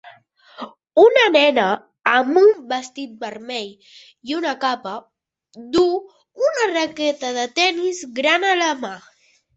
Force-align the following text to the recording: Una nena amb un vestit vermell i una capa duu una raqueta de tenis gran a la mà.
Una 1.01 1.25
nena 1.33 1.65
amb 2.11 2.39
un 2.41 2.47
vestit 2.71 3.13
vermell 3.25 3.99
i 4.31 4.37
una 4.39 4.55
capa 4.65 4.95
duu 5.77 5.95
una 6.49 6.67
raqueta 6.73 7.33
de 7.41 7.45
tenis 7.61 8.01
gran 8.23 8.49
a 8.55 8.57
la 8.63 8.73
mà. 8.87 8.95